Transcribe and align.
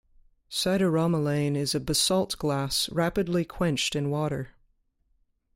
Sideromelane 0.49 1.55
is 1.55 1.75
a 1.75 1.79
basalt 1.79 2.35
glass 2.39 2.89
rapidly 2.89 3.45
quenched 3.45 3.95
in 3.95 4.09
water. 4.09 4.55